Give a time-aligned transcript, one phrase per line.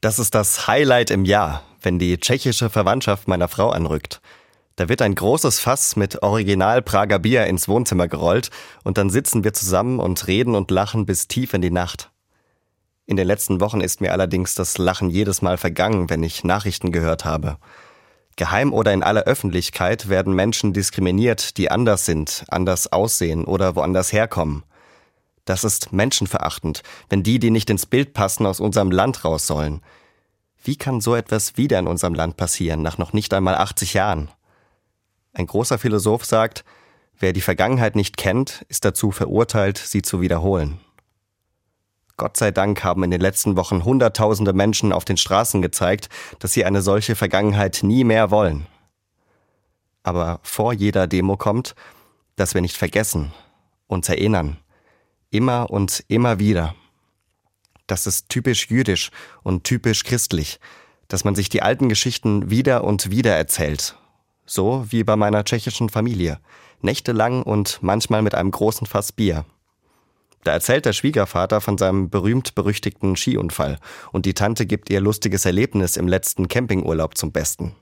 [0.00, 4.20] Das ist das Highlight im Jahr, wenn die tschechische Verwandtschaft meiner Frau anrückt.
[4.76, 8.50] Da wird ein großes Fass mit Original Prager Bier ins Wohnzimmer gerollt
[8.84, 12.12] und dann sitzen wir zusammen und reden und lachen bis tief in die Nacht.
[13.06, 16.92] In den letzten Wochen ist mir allerdings das Lachen jedes Mal vergangen, wenn ich Nachrichten
[16.92, 17.56] gehört habe.
[18.36, 24.12] Geheim oder in aller Öffentlichkeit werden Menschen diskriminiert, die anders sind, anders aussehen oder woanders
[24.12, 24.62] herkommen.
[25.48, 29.80] Das ist menschenverachtend, wenn die, die nicht ins Bild passen, aus unserem Land raus sollen.
[30.62, 34.28] Wie kann so etwas wieder in unserem Land passieren, nach noch nicht einmal 80 Jahren?
[35.32, 36.66] Ein großer Philosoph sagt,
[37.18, 40.80] wer die Vergangenheit nicht kennt, ist dazu verurteilt, sie zu wiederholen.
[42.18, 46.52] Gott sei Dank haben in den letzten Wochen Hunderttausende Menschen auf den Straßen gezeigt, dass
[46.52, 48.66] sie eine solche Vergangenheit nie mehr wollen.
[50.02, 51.74] Aber vor jeder Demo kommt,
[52.36, 53.32] dass wir nicht vergessen,
[53.86, 54.58] uns erinnern,
[55.30, 56.74] Immer und immer wieder.
[57.86, 59.10] Das ist typisch jüdisch
[59.42, 60.58] und typisch christlich,
[61.08, 63.96] dass man sich die alten Geschichten wieder und wieder erzählt.
[64.46, 66.40] So wie bei meiner tschechischen Familie.
[66.80, 69.44] Nächtelang und manchmal mit einem großen Fass Bier.
[70.44, 73.78] Da erzählt der Schwiegervater von seinem berühmt-berüchtigten Skiunfall
[74.12, 77.74] und die Tante gibt ihr lustiges Erlebnis im letzten Campingurlaub zum Besten.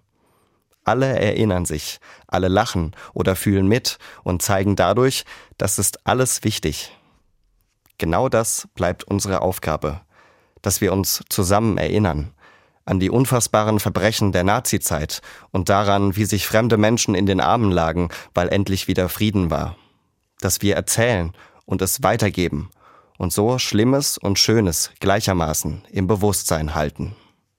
[0.83, 5.25] Alle erinnern sich, alle lachen oder fühlen mit und zeigen dadurch,
[5.59, 6.93] das ist alles wichtig.
[7.99, 10.01] Genau das bleibt unsere Aufgabe,
[10.63, 12.33] dass wir uns zusammen erinnern
[12.87, 17.73] an die unfassbaren Verbrechen der Nazizeit und daran, wie sich fremde Menschen in den Armen
[17.73, 19.77] lagen, weil endlich wieder Frieden war.
[20.41, 21.33] Dass wir erzählen
[21.65, 22.71] und es weitergeben
[23.19, 27.17] und so Schlimmes und Schönes gleichermaßen im Bewusstsein halten.